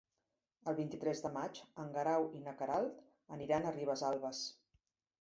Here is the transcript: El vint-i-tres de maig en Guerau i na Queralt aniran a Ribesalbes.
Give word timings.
El 0.71 0.77
vint-i-tres 0.79 1.21
de 1.25 1.31
maig 1.35 1.61
en 1.85 1.93
Guerau 1.99 2.27
i 2.41 2.43
na 2.49 2.57
Queralt 2.65 3.07
aniran 3.39 3.69
a 3.75 3.79
Ribesalbes. 3.81 4.45